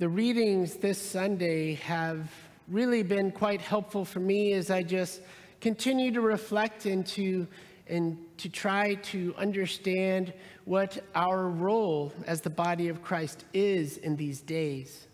The 0.00 0.08
readings 0.08 0.76
this 0.76 0.96
Sunday 0.98 1.74
have 1.74 2.32
really 2.68 3.02
been 3.02 3.30
quite 3.30 3.60
helpful 3.60 4.06
for 4.06 4.18
me 4.18 4.54
as 4.54 4.70
I 4.70 4.82
just 4.82 5.20
continue 5.60 6.10
to 6.12 6.22
reflect 6.22 6.86
into 6.86 7.46
and 7.86 8.16
to 8.38 8.48
try 8.48 8.94
to 8.94 9.34
understand 9.36 10.32
what 10.64 11.04
our 11.14 11.50
role 11.50 12.14
as 12.26 12.40
the 12.40 12.48
body 12.48 12.88
of 12.88 13.02
Christ 13.02 13.44
is 13.52 13.98
in 13.98 14.16
these 14.16 14.40
days. 14.40 15.06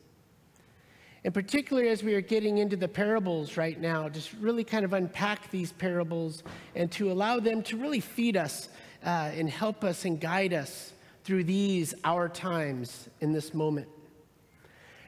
And 1.25 1.35
particularly 1.35 1.89
as 1.89 2.05
we 2.05 2.15
are 2.15 2.21
getting 2.21 2.59
into 2.59 2.77
the 2.77 2.87
parables 2.87 3.57
right 3.57 3.81
now, 3.81 4.09
just 4.09 4.35
really 4.35 4.63
kind 4.63 4.85
of 4.85 4.93
unpack 4.93 5.51
these 5.51 5.73
parables 5.73 6.45
and 6.77 6.93
to 6.93 7.11
allow 7.11 7.41
them 7.41 7.61
to 7.65 7.77
really 7.77 7.99
feed 7.99 8.37
us 8.37 8.69
uh, 9.05 9.33
and 9.35 9.51
help 9.51 9.83
us 9.83 10.05
and 10.05 10.21
guide 10.21 10.53
us 10.53 10.93
through 11.25 11.43
these, 11.43 11.93
our 12.05 12.29
times 12.29 13.09
in 13.21 13.33
this 13.33 13.53
moment. 13.53 13.89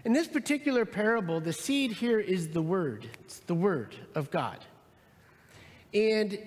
In 0.05 0.13
this 0.13 0.29
particular 0.29 0.85
parable, 0.85 1.41
the 1.41 1.53
seed 1.53 1.93
here 1.93 2.21
is 2.21 2.49
the 2.49 2.63
Word, 2.63 3.09
it's 3.21 3.41
the 3.41 3.55
Word 3.55 3.97
of 4.15 4.31
God. 4.31 4.59
And 5.93 6.39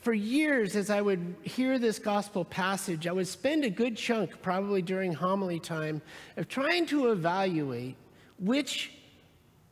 for 0.00 0.12
years, 0.12 0.76
as 0.76 0.90
I 0.90 1.00
would 1.00 1.34
hear 1.42 1.78
this 1.78 1.98
gospel 1.98 2.44
passage, 2.44 3.06
I 3.06 3.12
would 3.12 3.26
spend 3.26 3.64
a 3.64 3.70
good 3.70 3.96
chunk, 3.96 4.40
probably 4.42 4.80
during 4.80 5.12
homily 5.12 5.58
time, 5.58 6.00
of 6.36 6.48
trying 6.48 6.86
to 6.86 7.10
evaluate 7.10 7.96
which 8.38 8.92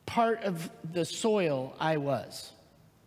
part 0.05 0.43
of 0.43 0.69
the 0.93 1.05
soil 1.05 1.75
I 1.79 1.97
was. 1.97 2.53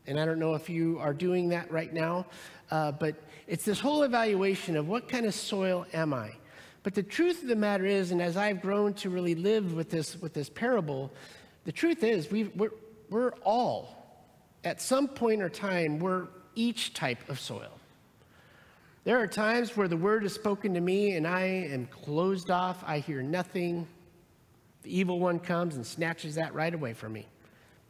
And 0.08 0.20
I 0.20 0.26
don't 0.26 0.40
know 0.40 0.56
if 0.56 0.70
you 0.70 0.98
are 1.00 1.14
doing 1.14 1.50
that 1.50 1.70
right 1.72 1.94
now, 1.94 2.26
uh, 2.72 2.92
but 2.94 3.16
it's 3.48 3.66
this 3.66 3.80
whole 3.80 4.04
evaluation 4.04 4.78
of 4.78 4.88
what 4.88 5.10
kind 5.10 5.26
of 5.26 5.34
soil 5.34 5.86
am 5.94 6.14
I? 6.14 6.32
But 6.90 6.96
the 6.96 7.04
truth 7.04 7.44
of 7.44 7.48
the 7.48 7.56
matter 7.56 7.86
is, 7.86 8.10
and 8.10 8.20
as 8.20 8.36
I've 8.36 8.64
grown 8.64 8.96
to 8.96 9.12
really 9.12 9.36
live 9.36 9.76
with 9.76 9.92
this, 9.92 10.20
with 10.20 10.34
this 10.34 10.50
parable, 10.50 11.12
the 11.64 11.72
truth 11.72 12.04
is 12.04 12.32
we 12.32 12.46
we're, 12.46 12.72
we're 13.12 13.34
all, 13.44 14.26
at 14.64 14.82
some 14.82 15.08
point 15.08 15.44
or 15.44 15.50
time, 15.50 16.00
we're 16.00 16.30
each 16.56 16.96
type 16.96 17.30
of 17.30 17.40
soil. 17.40 17.70
There 19.04 19.20
are 19.20 19.28
times 19.28 19.78
where 19.78 19.88
the 19.88 19.98
word 19.98 20.26
is 20.26 20.34
spoken 20.34 20.74
to 20.74 20.82
me 20.82 21.12
and 21.12 21.28
I 21.28 21.44
am 21.44 21.86
closed 21.86 22.50
off, 22.50 22.84
I 22.84 22.98
hear 22.98 23.22
nothing. 23.22 23.88
The 24.82 24.98
evil 24.98 25.20
one 25.20 25.38
comes 25.38 25.76
and 25.76 25.86
snatches 25.86 26.34
that 26.34 26.56
right 26.56 26.74
away 26.74 26.94
from 26.94 27.14
me. 27.14 27.28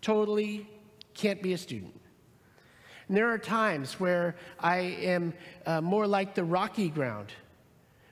Totally 0.02 0.68
can't 1.14 1.42
be 1.42 1.54
a 1.54 1.58
student. 1.58 2.02
And 3.08 3.16
there 3.16 3.30
are 3.30 3.38
times 3.38 3.98
where 3.98 4.36
I 4.60 4.80
am 4.80 5.34
uh, 5.66 5.80
more 5.80 6.06
like 6.06 6.36
the 6.36 6.44
rocky 6.44 6.90
ground 6.90 7.32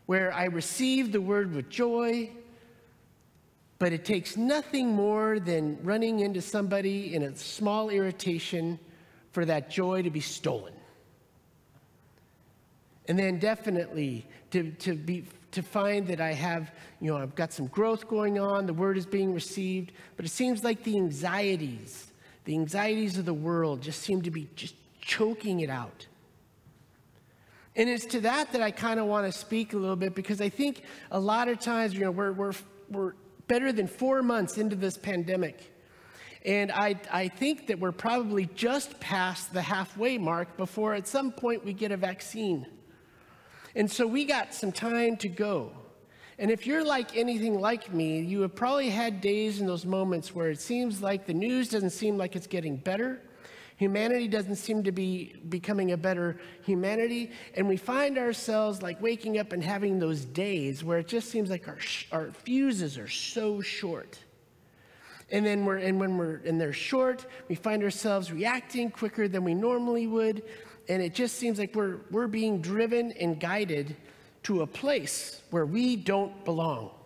where 0.08 0.34
I 0.34 0.46
receive 0.46 1.12
the 1.12 1.22
word 1.22 1.54
with 1.54 1.70
joy, 1.70 2.32
but 3.78 3.94
it 3.94 4.04
takes 4.04 4.36
nothing 4.36 4.88
more 4.88 5.40
than 5.40 5.78
running 5.84 6.22
into 6.22 6.42
somebody 6.42 7.14
in 7.14 7.24
a 7.24 7.36
small 7.36 7.90
irritation 7.90 8.80
for 9.32 9.46
that 9.46 9.70
joy 9.70 10.02
to 10.02 10.10
be 10.10 10.22
stolen. 10.22 10.74
And 13.08 13.20
then 13.20 13.38
definitely 13.38 14.26
to, 14.52 14.72
to, 14.72 14.96
be, 14.96 15.26
to 15.52 15.62
find 15.62 16.08
that 16.08 16.22
I 16.22 16.34
have, 16.34 16.72
you 17.00 17.12
know, 17.12 17.18
I've 17.18 17.36
got 17.36 17.54
some 17.54 17.68
growth 17.68 18.08
going 18.08 18.40
on, 18.40 18.66
the 18.66 18.74
word 18.74 18.98
is 18.98 19.06
being 19.06 19.34
received, 19.34 19.92
but 20.16 20.26
it 20.26 20.30
seems 20.30 20.64
like 20.64 20.84
the 20.84 20.96
anxieties, 20.96 22.12
the 22.46 22.54
anxieties 22.54 23.18
of 23.18 23.26
the 23.26 23.34
world 23.34 23.82
just 23.82 24.02
seem 24.02 24.22
to 24.24 24.32
be 24.32 24.48
just 24.56 24.76
choking 25.02 25.60
it 25.60 25.70
out. 25.70 26.08
And 27.78 27.88
it's 27.88 28.06
to 28.08 28.22
that 28.22 28.52
that 28.54 28.62
I 28.62 28.72
kind 28.72 29.00
of 29.00 29.06
want 29.06 29.32
to 29.32 29.32
speak 29.32 29.74
a 29.74 29.78
little 29.78 29.96
bit 29.96 30.16
because 30.16 30.42
I 30.42 30.50
think 30.50 30.82
a 31.12 31.20
lot 31.20 31.48
of 31.48 31.60
times, 31.60 31.94
you 31.94 32.00
know, 32.00 32.12
we're, 32.12 32.32
we're, 32.32 32.54
we're 32.90 33.14
better 33.48 33.72
than 33.72 33.88
four 33.88 34.24
months 34.24 34.58
into 34.58 34.76
this 34.76 34.98
pandemic. 34.98 35.74
And 36.44 36.72
I, 36.72 37.00
I 37.12 37.28
think 37.28 37.68
that 37.68 37.80
we're 37.80 37.92
probably 37.92 38.50
just 38.56 39.00
past 39.00 39.54
the 39.54 39.62
halfway 39.62 40.18
mark 40.18 40.58
before 40.58 40.96
at 40.96 41.08
some 41.08 41.32
point 41.32 41.64
we 41.64 41.72
get 41.72 41.92
a 41.92 41.98
vaccine. 41.98 42.66
And 43.76 43.90
so 43.90 44.08
we 44.08 44.26
got 44.26 44.56
some 44.56 44.72
time 44.72 45.16
to 45.18 45.30
go. 45.30 45.72
And 46.40 46.50
if 46.50 46.66
you're 46.66 46.84
like 46.84 47.16
anything 47.16 47.60
like 47.60 47.94
me, 47.94 48.22
you 48.22 48.42
have 48.42 48.56
probably 48.56 48.90
had 48.90 49.22
days 49.22 49.60
in 49.60 49.68
those 49.68 49.86
moments 49.86 50.34
where 50.34 50.50
it 50.50 50.60
seems 50.60 51.02
like 51.02 51.28
the 51.28 51.34
news 51.34 51.70
doesn't 51.70 51.92
seem 51.92 52.18
like 52.18 52.36
it's 52.36 52.48
getting 52.48 52.78
better. 52.78 53.22
Humanity 53.78 54.28
doesn't 54.28 54.56
seem 54.56 54.84
to 54.84 54.92
be 54.92 55.36
becoming 55.50 55.92
a 55.92 55.98
better 55.98 56.38
humanity. 56.64 57.32
And 57.54 57.68
we 57.68 57.78
find 57.78 58.18
ourselves 58.18 58.82
like 58.82 59.00
waking 59.02 59.38
up 59.38 59.54
and 59.54 59.64
having 59.64 60.00
those 60.00 60.26
days 60.26 60.84
where 60.84 60.98
it 60.98 61.08
just 61.08 61.30
seems 61.30 61.52
like 61.52 61.68
our, 61.68 61.78
our 62.12 62.32
fuses 62.32 62.98
are 62.98 63.08
so 63.08 63.62
short. 63.62 64.18
And 65.30 65.46
then 65.46 65.64
we're, 65.64 65.78
and 65.78 66.00
when 66.00 66.18
we're, 66.18 66.42
and 66.44 66.60
they're 66.60 66.74
short, 66.74 67.28
we 67.50 67.56
find 67.56 67.84
ourselves 67.84 68.32
reacting 68.32 68.90
quicker 68.90 69.28
than 69.28 69.44
we 69.44 69.54
normally 69.54 70.08
would. 70.08 70.42
And 70.90 71.04
it 71.04 71.14
just 71.14 71.36
seems 71.36 71.60
like 71.60 71.76
we're, 71.76 71.98
we're 72.10 72.28
being 72.28 72.62
driven 72.62 73.12
and 73.12 73.40
guided 73.40 73.96
to 74.44 74.64
a 74.64 74.68
place 74.68 75.42
where 75.52 75.66
we 75.68 75.96
don't 75.96 76.44
belong. 76.46 76.97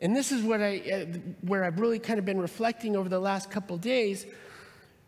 And 0.00 0.14
this 0.14 0.30
is 0.30 0.42
what 0.42 0.60
I, 0.60 0.78
uh, 0.78 1.18
where 1.40 1.64
I've 1.64 1.80
really 1.80 1.98
kind 1.98 2.18
of 2.18 2.24
been 2.24 2.40
reflecting 2.40 2.96
over 2.96 3.08
the 3.08 3.18
last 3.18 3.50
couple 3.50 3.78
days, 3.78 4.26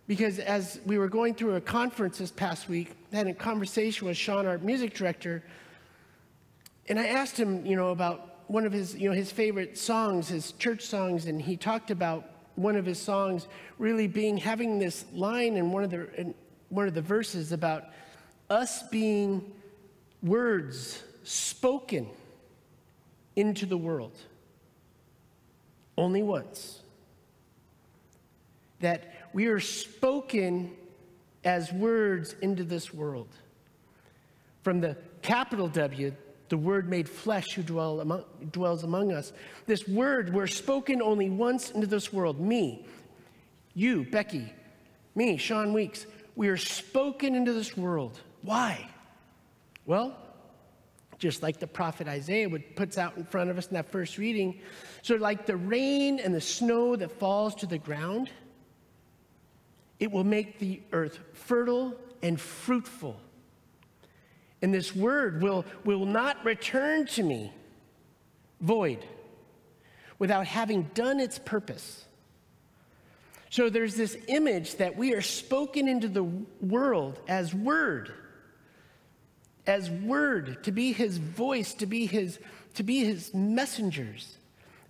because 0.06 0.38
as 0.38 0.81
we 0.87 0.97
were 0.97 1.09
going 1.09 1.34
through 1.34 1.56
a 1.56 1.60
conference 1.60 2.19
this 2.19 2.31
past 2.31 2.69
week, 2.69 2.93
I 3.12 3.16
had 3.16 3.26
a 3.26 3.34
conversation 3.34 4.06
with 4.06 4.16
Sean, 4.16 4.47
our 4.47 4.59
music 4.59 4.94
director, 4.94 5.43
and 6.88 6.99
I 6.99 7.06
asked 7.09 7.38
him, 7.38 7.66
you 7.66 7.76
know, 7.76 7.91
about 7.91 8.44
one 8.47 8.65
of 8.65 8.72
his, 8.72 8.97
you 8.97 9.10
know, 9.10 9.15
his 9.15 9.31
favorite 9.31 9.76
songs, 9.76 10.28
his 10.28 10.53
church 10.53 10.82
songs, 10.82 11.26
and 11.26 11.41
he 11.41 11.55
talked 11.55 11.91
about 11.91 12.31
one 12.55 12.76
of 12.76 12.87
his 12.87 12.99
songs 12.99 13.47
really 13.78 14.09
being 14.09 14.38
having 14.38 14.78
this 14.78 15.05
line 15.12 15.56
in 15.56 15.70
one 15.70 15.84
of 15.84 15.91
the 15.91 16.12
in 16.19 16.34
one 16.70 16.88
of 16.88 16.94
the 16.94 17.03
verses 17.03 17.53
about 17.53 17.84
us 18.50 18.82
being 18.88 19.53
words 20.22 21.03
spoken 21.22 22.09
into 23.37 23.66
the 23.66 23.76
world 23.76 24.19
only 25.98 26.22
once. 26.22 26.81
That 28.81 29.28
we 29.32 29.47
are 29.47 29.60
spoken 29.60 30.75
as 31.44 31.72
words 31.72 32.34
into 32.41 32.64
this 32.64 32.94
world. 32.94 33.28
From 34.62 34.81
the 34.81 34.97
capital 35.22 35.69
W, 35.69 36.14
the 36.48 36.56
word 36.56 36.88
made 36.88 37.08
flesh 37.08 37.53
who 37.54 37.62
dwell 37.62 38.00
among, 38.00 38.25
dwells 38.53 38.84
among 38.84 39.12
us. 39.12 39.32
This 39.66 39.87
word, 39.87 40.32
we're 40.32 40.47
spoken 40.47 41.03
only 41.03 41.28
once 41.28 41.70
into 41.72 41.87
this 41.87 42.12
world. 42.12 42.41
Me, 42.41 42.87
you, 43.75 44.04
Becky, 44.04 44.53
me, 45.14 45.37
Sean 45.37 45.72
Weeks. 45.72 46.06
We 46.37 46.48
are 46.48 46.56
spoken 46.56 47.34
into 47.34 47.53
this 47.53 47.76
world. 47.76 48.20
Why? 48.42 48.88
Well, 49.84 50.16
just 51.18 51.42
like 51.42 51.58
the 51.58 51.66
prophet 51.66 52.06
Isaiah 52.06 52.48
would 52.48 52.76
puts 52.76 52.96
out 52.96 53.16
in 53.16 53.24
front 53.24 53.50
of 53.50 53.58
us 53.58 53.66
in 53.66 53.74
that 53.74 53.90
first 53.90 54.18
reading. 54.18 54.60
So, 55.02 55.16
like 55.16 55.46
the 55.46 55.56
rain 55.56 56.20
and 56.20 56.34
the 56.34 56.40
snow 56.40 56.96
that 56.96 57.10
falls 57.18 57.54
to 57.56 57.66
the 57.66 57.78
ground, 57.78 58.30
it 59.98 60.12
will 60.12 60.24
make 60.24 60.58
the 60.58 60.80
earth 60.92 61.18
fertile 61.32 61.94
and 62.22 62.40
fruitful. 62.40 63.20
And 64.62 64.72
this 64.72 64.94
word 64.94 65.42
will, 65.42 65.64
will 65.84 66.06
not 66.06 66.44
return 66.44 67.06
to 67.06 67.22
me 67.22 67.52
void 68.60 69.04
without 70.18 70.46
having 70.46 70.82
done 70.94 71.20
its 71.20 71.38
purpose. 71.38 72.04
So 73.50 73.70
there's 73.70 73.94
this 73.94 74.16
image 74.26 74.76
that 74.76 74.96
we 74.96 75.14
are 75.14 75.22
spoken 75.22 75.88
into 75.88 76.08
the 76.08 76.24
world 76.60 77.20
as 77.28 77.54
word 77.54 78.12
as 79.68 79.90
word, 79.90 80.64
to 80.64 80.72
be 80.72 80.92
his 80.92 81.18
voice, 81.18 81.74
to 81.74 81.86
be 81.86 82.06
his, 82.06 82.38
to 82.74 82.82
be 82.82 83.04
his 83.04 83.32
messengers. 83.34 84.38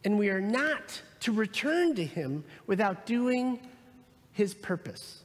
And 0.04 0.16
we 0.16 0.30
are 0.30 0.40
not 0.40 1.02
to 1.20 1.32
return 1.32 1.96
to 1.96 2.04
him 2.04 2.44
without 2.66 3.04
doing 3.04 3.58
his 4.32 4.54
purpose. 4.54 5.24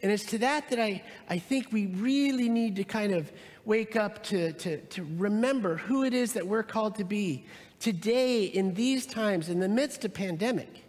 And 0.00 0.10
it's 0.10 0.24
to 0.26 0.38
that 0.38 0.70
that 0.70 0.80
I, 0.80 1.02
I 1.28 1.38
think 1.38 1.70
we 1.70 1.86
really 1.86 2.48
need 2.48 2.76
to 2.76 2.84
kind 2.84 3.12
of 3.12 3.30
wake 3.66 3.96
up 3.96 4.22
to, 4.24 4.52
to, 4.54 4.78
to 4.78 5.06
remember 5.18 5.76
who 5.76 6.04
it 6.04 6.14
is 6.14 6.32
that 6.32 6.46
we're 6.46 6.62
called 6.62 6.94
to 6.96 7.04
be 7.04 7.44
today 7.80 8.44
in 8.44 8.72
these 8.72 9.04
times, 9.04 9.50
in 9.50 9.60
the 9.60 9.68
midst 9.68 10.06
of 10.06 10.14
pandemic. 10.14 10.84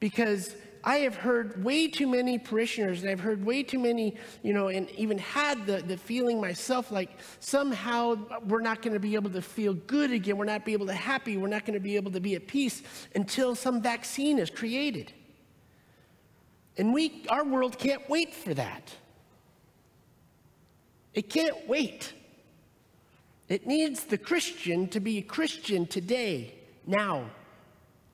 Because 0.00 0.54
I 0.84 0.98
have 0.98 1.16
heard 1.16 1.62
way 1.62 1.88
too 1.88 2.06
many 2.06 2.38
parishioners, 2.38 3.02
and 3.02 3.10
I've 3.10 3.20
heard 3.20 3.44
way 3.44 3.62
too 3.62 3.78
many, 3.78 4.16
you 4.42 4.52
know, 4.52 4.68
and 4.68 4.90
even 4.90 5.18
had 5.18 5.66
the, 5.66 5.78
the 5.78 5.96
feeling 5.96 6.40
myself 6.40 6.90
like 6.90 7.18
somehow 7.40 8.16
we're 8.46 8.60
not 8.60 8.82
going 8.82 8.94
to 8.94 9.00
be 9.00 9.14
able 9.14 9.30
to 9.30 9.42
feel 9.42 9.74
good 9.74 10.12
again. 10.12 10.36
We're 10.36 10.44
not 10.44 10.64
be 10.64 10.72
able 10.72 10.86
to 10.86 10.94
happy. 10.94 11.36
We're 11.36 11.48
not 11.48 11.64
going 11.64 11.74
to 11.74 11.80
be 11.80 11.96
able 11.96 12.12
to 12.12 12.20
be 12.20 12.34
at 12.34 12.46
peace 12.46 12.82
until 13.14 13.54
some 13.54 13.82
vaccine 13.82 14.38
is 14.38 14.50
created. 14.50 15.12
And 16.76 16.94
we, 16.94 17.24
our 17.28 17.44
world 17.44 17.78
can't 17.78 18.08
wait 18.08 18.32
for 18.34 18.54
that. 18.54 18.94
It 21.12 21.28
can't 21.28 21.66
wait. 21.66 22.12
It 23.48 23.66
needs 23.66 24.04
the 24.04 24.18
Christian 24.18 24.88
to 24.88 25.00
be 25.00 25.18
a 25.18 25.22
Christian 25.22 25.86
today, 25.86 26.54
now, 26.86 27.30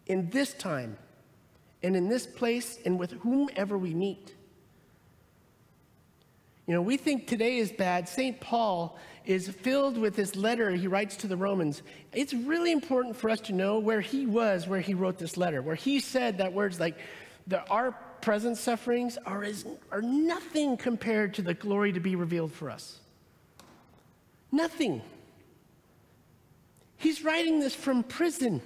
in 0.06 0.30
this 0.30 0.54
time, 0.54 0.96
and 1.84 1.94
in 1.94 2.08
this 2.08 2.26
place, 2.26 2.78
and 2.84 2.98
with 2.98 3.12
whomever 3.20 3.76
we 3.76 3.92
meet. 3.92 4.34
You 6.66 6.74
know, 6.74 6.80
we 6.80 6.96
think 6.96 7.26
today 7.26 7.58
is 7.58 7.70
bad. 7.70 8.08
St. 8.08 8.40
Paul 8.40 8.98
is 9.26 9.48
filled 9.48 9.98
with 9.98 10.16
this 10.16 10.34
letter 10.34 10.70
he 10.70 10.86
writes 10.86 11.16
to 11.16 11.26
the 11.26 11.36
Romans. 11.36 11.82
It's 12.12 12.32
really 12.32 12.72
important 12.72 13.16
for 13.16 13.28
us 13.28 13.40
to 13.42 13.52
know 13.52 13.78
where 13.78 14.00
he 14.00 14.24
was, 14.24 14.66
where 14.66 14.80
he 14.80 14.94
wrote 14.94 15.18
this 15.18 15.36
letter, 15.36 15.60
where 15.60 15.74
he 15.74 16.00
said 16.00 16.38
that 16.38 16.54
words 16.54 16.80
like, 16.80 16.96
the, 17.46 17.62
our 17.68 17.92
present 18.22 18.56
sufferings 18.56 19.18
are, 19.26 19.44
as, 19.44 19.66
are 19.92 20.00
nothing 20.00 20.78
compared 20.78 21.34
to 21.34 21.42
the 21.42 21.52
glory 21.52 21.92
to 21.92 22.00
be 22.00 22.16
revealed 22.16 22.52
for 22.52 22.70
us. 22.70 22.98
Nothing. 24.50 25.02
He's 26.96 27.22
writing 27.22 27.60
this 27.60 27.74
from 27.74 28.02
prison. 28.02 28.62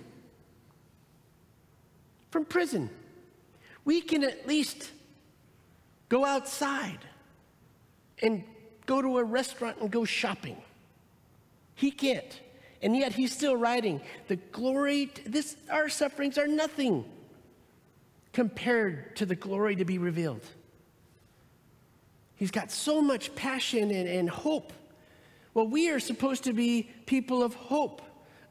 From 2.31 2.45
prison. 2.45 2.91
We 3.89 4.03
can 4.03 4.23
at 4.23 4.47
least 4.47 4.91
go 6.11 6.27
outside 6.27 6.99
and 8.21 8.45
go 8.85 9.01
to 9.01 9.17
a 9.17 9.25
restaurant 9.25 9.79
and 9.81 9.91
go 9.91 10.05
shopping. 10.05 10.59
He 11.75 11.91
can't. 11.91 12.39
And 12.83 12.95
yet 12.95 13.13
he's 13.13 13.33
still 13.33 13.57
writing, 13.57 14.03
the 14.27 14.37
glory, 14.37 15.11
this, 15.25 15.57
our 15.71 15.89
sufferings 15.89 16.37
are 16.37 16.47
nothing 16.47 17.07
compared 18.35 19.17
to 19.17 19.25
the 19.25 19.35
glory 19.35 19.75
to 19.77 19.87
be 19.87 19.97
revealed. 19.97 20.45
He's 22.37 22.51
got 22.51 22.71
so 22.71 23.01
much 23.01 23.35
passion 23.37 23.91
and, 23.91 24.07
and 24.07 24.29
hope. 24.29 24.75
Well, 25.55 25.67
we 25.67 25.89
are 25.89 25.99
supposed 25.99 26.45
to 26.45 26.53
be 26.53 26.91
people 27.07 27.43
of 27.43 27.55
hope, 27.55 28.03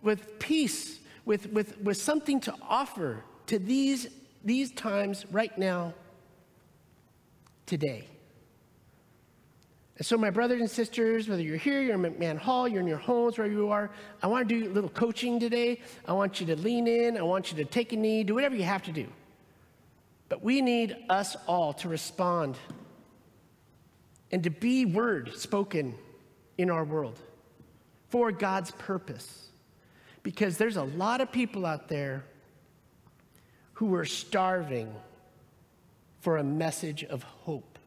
with 0.01 0.39
peace, 0.39 0.97
with, 1.25 1.51
with, 1.51 1.79
with 1.79 1.97
something 1.97 2.39
to 2.39 2.55
offer 2.67 3.23
to 3.45 3.59
these, 3.59 4.07
these 4.47 4.71
times 4.71 5.25
right 5.29 5.55
now, 5.57 5.93
today. 7.65 8.07
And 9.97 10.05
so, 10.05 10.17
my 10.17 10.29
brothers 10.29 10.61
and 10.61 10.71
sisters, 10.71 11.27
whether 11.27 11.41
you're 11.41 11.57
here, 11.57 11.81
you're 11.81 11.95
in 11.95 12.01
McMahon 12.01 12.37
Hall, 12.37 12.65
you're 12.65 12.79
in 12.79 12.87
your 12.87 12.97
homes, 12.97 13.37
wherever 13.37 13.53
you 13.53 13.69
are, 13.69 13.91
I 14.23 14.27
want 14.27 14.47
to 14.47 14.59
do 14.59 14.71
a 14.71 14.73
little 14.73 14.89
coaching 14.89 15.37
today. 15.37 15.81
I 16.07 16.13
want 16.13 16.39
you 16.39 16.45
to 16.47 16.55
lean 16.55 16.87
in. 16.87 17.17
I 17.17 17.23
want 17.23 17.51
you 17.51 17.57
to 17.57 17.65
take 17.65 17.91
a 17.91 17.97
knee, 17.97 18.23
do 18.23 18.35
whatever 18.35 18.55
you 18.55 18.63
have 18.63 18.83
to 18.83 18.93
do. 18.93 19.07
But 20.29 20.41
we 20.41 20.61
need 20.61 20.95
us 21.09 21.35
all 21.45 21.73
to 21.73 21.89
respond 21.89 22.57
and 24.31 24.45
to 24.45 24.49
be 24.49 24.85
word 24.85 25.33
spoken 25.35 25.93
in 26.57 26.69
our 26.69 26.85
world 26.85 27.19
for 28.09 28.31
God's 28.31 28.71
purpose. 28.71 29.49
Because 30.23 30.57
there's 30.57 30.77
a 30.77 30.83
lot 30.83 31.19
of 31.19 31.33
people 31.33 31.65
out 31.65 31.89
there 31.89 32.23
who 33.77 33.93
are 33.93 34.05
starving 34.05 34.91
for 36.21 36.37
a 36.37 36.43
message 36.43 37.03
of 37.03 37.21
hope 37.21 37.77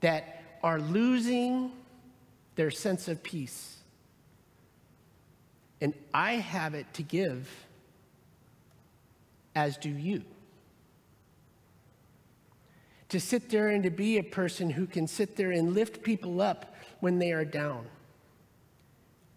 that 0.00 0.42
are 0.64 0.80
losing 0.80 1.70
their 2.56 2.68
sense 2.68 3.06
of 3.06 3.22
peace. 3.22 3.76
And 5.80 5.94
I 6.12 6.32
have 6.32 6.74
it 6.74 6.92
to 6.94 7.04
give, 7.04 7.48
as 9.54 9.76
do 9.76 9.90
you. 9.90 10.24
To 13.10 13.20
sit 13.20 13.48
there 13.48 13.68
and 13.68 13.84
to 13.84 13.90
be 13.90 14.18
a 14.18 14.24
person 14.24 14.70
who 14.70 14.88
can 14.88 15.06
sit 15.06 15.36
there 15.36 15.52
and 15.52 15.72
lift 15.72 16.02
people 16.02 16.40
up 16.40 16.74
when 16.98 17.20
they 17.20 17.30
are 17.30 17.44
down. 17.44 17.86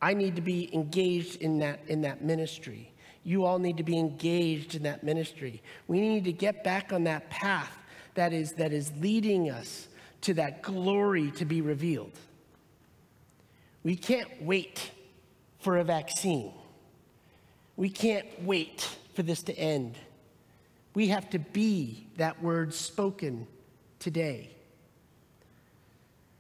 I 0.01 0.15
need 0.15 0.35
to 0.35 0.41
be 0.41 0.73
engaged 0.73 1.43
in 1.43 1.59
that, 1.59 1.81
in 1.87 2.01
that 2.01 2.23
ministry. 2.23 2.91
You 3.25 3.43
all 3.43 3.59
need 3.59 3.77
to 3.77 3.83
be 3.83 3.97
engaged 3.97 4.75
in 4.75 4.83
that 4.83 5.03
ministry. 5.03 5.61
We 5.87 5.99
need 5.99 6.23
to 6.25 6.31
get 6.31 6.63
back 6.63 6.93
on 6.93 7.03
that 7.05 7.29
path 7.29 7.75
that 8.13 8.31
is, 8.31 8.53
that 8.53 8.71
is 8.71 8.91
leading 8.99 9.49
us 9.49 9.87
to 10.21 10.33
that 10.35 10.61
glory 10.61 11.31
to 11.31 11.45
be 11.45 11.61
revealed. 11.61 12.13
We 13.83 13.95
can't 13.95 14.41
wait 14.41 14.91
for 15.59 15.77
a 15.77 15.83
vaccine. 15.83 16.53
We 17.75 17.89
can't 17.89 18.27
wait 18.43 18.89
for 19.13 19.23
this 19.23 19.43
to 19.43 19.53
end. 19.53 19.97
We 20.93 21.07
have 21.09 21.29
to 21.31 21.39
be 21.39 22.07
that 22.17 22.41
word 22.41 22.73
spoken 22.73 23.47
today. 23.99 24.54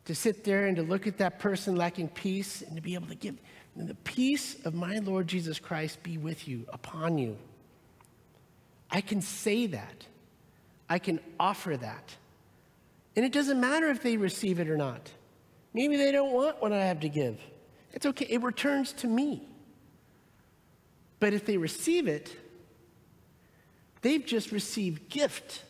To 0.05 0.15
sit 0.15 0.43
there 0.43 0.67
and 0.67 0.75
to 0.75 0.83
look 0.83 1.07
at 1.07 1.17
that 1.17 1.39
person 1.39 1.75
lacking 1.75 2.09
peace 2.09 2.61
and 2.61 2.75
to 2.75 2.81
be 2.81 2.93
able 2.93 3.07
to 3.07 3.15
give 3.15 3.37
the 3.75 3.95
peace 3.95 4.55
of 4.65 4.73
my 4.73 4.99
Lord 4.99 5.27
Jesus 5.27 5.59
Christ 5.59 6.01
be 6.01 6.17
with 6.17 6.47
you, 6.47 6.65
upon 6.71 7.17
you. 7.17 7.37
I 8.89 9.01
can 9.01 9.21
say 9.21 9.67
that. 9.67 10.05
I 10.89 10.99
can 10.99 11.19
offer 11.39 11.75
that. 11.75 12.15
And 13.15 13.25
it 13.25 13.31
doesn't 13.31 13.59
matter 13.59 13.89
if 13.89 14.01
they 14.01 14.17
receive 14.17 14.59
it 14.59 14.69
or 14.69 14.77
not. 14.77 15.11
Maybe 15.73 15.97
they 15.97 16.11
don't 16.11 16.31
want 16.31 16.61
what 16.61 16.71
I 16.71 16.85
have 16.85 17.01
to 17.01 17.09
give. 17.09 17.39
It's 17.91 18.05
okay, 18.05 18.27
it 18.29 18.43
returns 18.43 18.93
to 18.93 19.07
me. 19.07 19.47
But 21.19 21.33
if 21.33 21.45
they 21.45 21.57
receive 21.57 22.07
it, 22.07 22.35
they've 24.01 24.25
just 24.25 24.51
received 24.51 25.09
gift. 25.09 25.63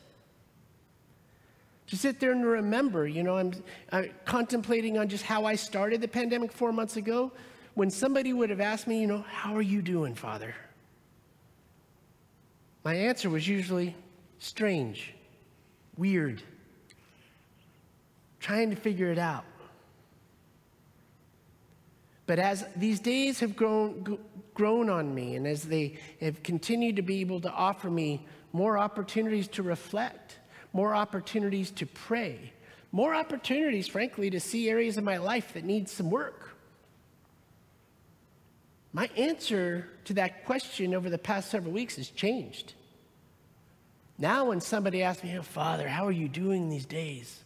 To 1.95 2.01
sit 2.01 2.19
there 2.19 2.33
and 2.33 2.45
remember, 2.45 3.07
you 3.07 3.23
know, 3.23 3.37
I'm, 3.37 3.53
I'm, 3.89 4.09
contemplating 4.25 4.97
on 4.97 5.07
just 5.07 5.23
how 5.23 5.45
I 5.45 5.55
started 5.55 6.01
the 6.01 6.09
pandemic 6.09 6.51
four 6.51 6.73
months 6.73 6.97
ago. 6.97 7.31
When 7.73 7.89
somebody 7.89 8.33
would 8.33 8.49
have 8.49 8.59
asked 8.59 8.85
me, 8.85 8.99
you 8.99 9.07
know, 9.07 9.23
how 9.29 9.55
are 9.55 9.61
you 9.61 9.81
doing, 9.81 10.13
Father? 10.13 10.53
My 12.83 12.95
answer 12.95 13.29
was 13.29 13.47
usually 13.47 13.95
strange, 14.39 15.13
weird 15.95 16.43
trying 18.41 18.71
to 18.71 18.75
figure 18.75 19.09
it 19.09 19.17
out. 19.17 19.45
But 22.27 22.39
as 22.39 22.65
these 22.75 22.99
days 22.99 23.39
have 23.39 23.55
grown, 23.55 24.19
grown 24.53 24.89
on 24.89 25.15
me, 25.15 25.37
and 25.37 25.47
as 25.47 25.63
they 25.63 25.97
have 26.19 26.43
continued 26.43 26.97
to 26.97 27.01
be 27.01 27.21
able 27.21 27.39
to 27.39 27.51
offer 27.51 27.89
me 27.89 28.27
more 28.51 28.77
opportunities 28.77 29.47
to 29.47 29.63
reflect, 29.63 30.39
more 30.75 30.93
opportunities 30.93 31.71
to 31.71 31.85
pray, 31.85 32.51
more 32.91 33.15
opportunities, 33.15 33.87
frankly, 33.87 34.29
to 34.29 34.41
see 34.41 34.69
areas 34.69 34.97
of 34.97 35.05
my 35.05 35.15
life 35.15 35.53
that 35.53 35.63
need 35.63 35.87
some 35.87 36.09
work. 36.09 36.49
My 38.91 39.09
answer 39.15 39.87
to 40.03 40.15
that 40.15 40.43
question 40.43 40.93
over 40.93 41.09
the 41.09 41.17
past 41.17 41.49
several 41.49 41.71
weeks 41.71 41.95
has 41.95 42.09
changed. 42.09 42.73
Now, 44.17 44.49
when 44.49 44.59
somebody 44.59 45.01
asks 45.01 45.23
me, 45.23 45.37
oh, 45.37 45.43
Father, 45.43 45.87
how 45.87 46.07
are 46.07 46.11
you 46.11 46.27
doing 46.27 46.69
these 46.69 46.85
days? 46.85 47.41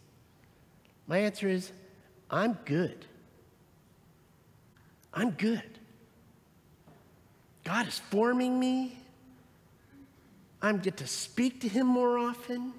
My 1.05 1.19
answer 1.19 1.47
is, 1.47 1.71
I'm 2.31 2.53
good. 2.65 3.05
I'm 5.13 5.31
good. 5.31 5.77
God 7.63 7.87
is 7.87 7.99
forming 7.99 8.59
me. 8.59 8.97
I'm 10.63 10.79
get 10.79 10.97
to 10.97 11.07
speak 11.07 11.61
to 11.61 11.67
Him 11.67 11.85
more 11.85 12.17
often. 12.17 12.73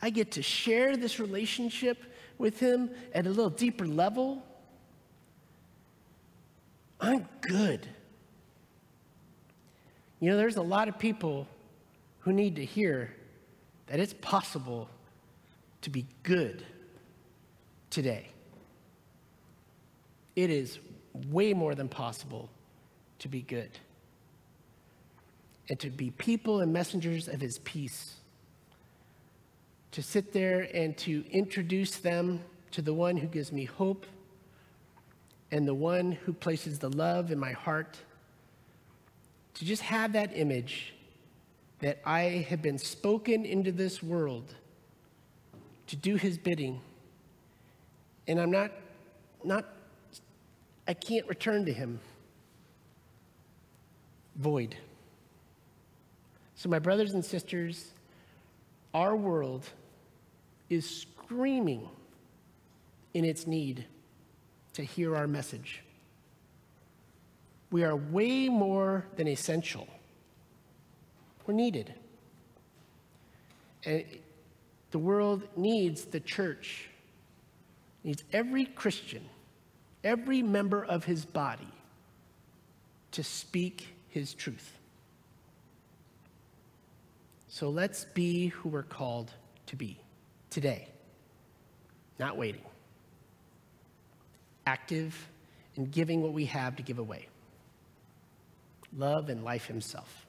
I 0.00 0.10
get 0.10 0.32
to 0.32 0.42
share 0.42 0.96
this 0.96 1.18
relationship 1.18 2.02
with 2.38 2.60
Him 2.60 2.90
at 3.14 3.26
a 3.26 3.30
little 3.30 3.50
deeper 3.50 3.86
level. 3.86 4.42
I'm 7.00 7.28
good. 7.40 7.86
You 10.20 10.30
know, 10.30 10.36
there's 10.36 10.56
a 10.56 10.62
lot 10.62 10.88
of 10.88 10.98
people 10.98 11.46
who 12.20 12.32
need 12.32 12.56
to 12.56 12.64
hear 12.64 13.14
that 13.86 14.00
it's 14.00 14.14
possible 14.20 14.88
to 15.82 15.90
be 15.90 16.06
good 16.22 16.64
today. 17.90 18.28
It 20.36 20.50
is 20.50 20.78
way 21.30 21.52
more 21.52 21.74
than 21.74 21.88
possible 21.88 22.48
to 23.20 23.28
be 23.28 23.42
good 23.42 23.70
and 25.68 25.78
to 25.80 25.90
be 25.90 26.10
people 26.10 26.60
and 26.60 26.72
messengers 26.72 27.28
of 27.28 27.40
his 27.40 27.58
peace. 27.60 28.14
To 29.92 30.02
sit 30.02 30.32
there 30.32 30.68
and 30.74 30.96
to 30.98 31.24
introduce 31.30 31.96
them 31.96 32.40
to 32.72 32.82
the 32.82 32.94
one 32.94 33.16
who 33.16 33.26
gives 33.26 33.52
me 33.52 33.64
hope 33.64 34.06
and 35.50 35.66
the 35.66 35.74
one 35.74 36.12
who 36.12 36.32
places 36.32 36.78
the 36.78 36.90
love 36.90 37.32
in 37.32 37.38
my 37.38 37.52
heart. 37.52 37.96
To 39.54 39.64
just 39.64 39.82
have 39.82 40.12
that 40.12 40.36
image 40.36 40.94
that 41.80 42.00
I 42.04 42.46
have 42.48 42.60
been 42.60 42.78
spoken 42.78 43.44
into 43.44 43.72
this 43.72 44.02
world 44.02 44.54
to 45.86 45.96
do 45.96 46.16
his 46.16 46.36
bidding 46.36 46.80
and 48.28 48.38
I'm 48.38 48.50
not, 48.50 48.70
not, 49.42 49.64
I 50.86 50.92
can't 50.92 51.26
return 51.26 51.64
to 51.64 51.72
him 51.72 51.98
void. 54.36 54.76
So, 56.54 56.68
my 56.68 56.78
brothers 56.78 57.14
and 57.14 57.24
sisters, 57.24 57.92
our 58.98 59.14
world 59.14 59.64
is 60.68 60.84
screaming 60.90 61.88
in 63.14 63.24
its 63.24 63.46
need 63.46 63.84
to 64.72 64.82
hear 64.82 65.14
our 65.14 65.28
message. 65.28 65.84
we 67.70 67.84
are 67.84 67.94
way 67.94 68.48
more 68.48 69.04
than 69.16 69.28
essential. 69.28 69.86
We're 71.46 71.54
needed. 71.54 71.94
And 73.84 74.04
the 74.90 74.98
world 74.98 75.42
needs 75.54 76.06
the 76.06 76.20
church, 76.20 76.88
needs 78.02 78.24
every 78.32 78.64
Christian, 78.64 79.24
every 80.02 80.42
member 80.42 80.84
of 80.84 81.04
his 81.04 81.24
body 81.24 81.72
to 83.12 83.22
speak 83.22 83.94
his 84.08 84.34
truth. 84.34 84.77
So 87.58 87.70
let's 87.70 88.04
be 88.04 88.46
who 88.46 88.68
we're 88.68 88.84
called 88.84 89.32
to 89.66 89.74
be 89.74 89.98
today, 90.48 90.86
not 92.16 92.36
waiting, 92.36 92.62
active 94.64 95.28
and 95.74 95.90
giving 95.90 96.22
what 96.22 96.32
we 96.32 96.44
have 96.44 96.76
to 96.76 96.84
give 96.84 97.00
away. 97.00 97.26
Love 98.96 99.28
and 99.28 99.42
life 99.42 99.66
himself. 99.66 100.27